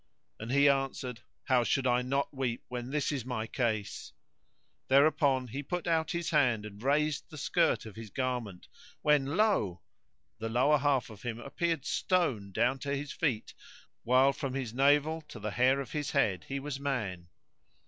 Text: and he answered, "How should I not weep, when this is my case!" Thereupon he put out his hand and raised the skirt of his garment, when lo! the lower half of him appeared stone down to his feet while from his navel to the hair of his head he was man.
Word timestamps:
and 0.39 0.51
he 0.51 0.67
answered, 0.67 1.21
"How 1.43 1.63
should 1.63 1.85
I 1.85 2.01
not 2.01 2.33
weep, 2.33 2.63
when 2.69 2.89
this 2.89 3.11
is 3.11 3.23
my 3.23 3.45
case!" 3.45 4.13
Thereupon 4.87 5.49
he 5.49 5.61
put 5.61 5.85
out 5.85 6.09
his 6.09 6.31
hand 6.31 6.65
and 6.65 6.81
raised 6.81 7.29
the 7.29 7.37
skirt 7.37 7.85
of 7.85 7.95
his 7.95 8.09
garment, 8.09 8.67
when 9.03 9.37
lo! 9.37 9.83
the 10.39 10.49
lower 10.49 10.79
half 10.79 11.11
of 11.11 11.21
him 11.21 11.37
appeared 11.39 11.85
stone 11.85 12.51
down 12.51 12.79
to 12.79 12.95
his 12.95 13.11
feet 13.11 13.53
while 14.01 14.33
from 14.33 14.55
his 14.55 14.73
navel 14.73 15.21
to 15.27 15.37
the 15.39 15.51
hair 15.51 15.79
of 15.79 15.91
his 15.91 16.09
head 16.09 16.45
he 16.45 16.59
was 16.59 16.79
man. 16.79 17.27